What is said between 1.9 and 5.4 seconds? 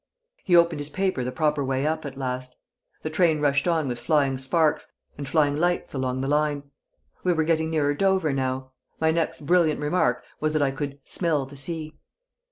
at last. The train rushed on with flying sparks, and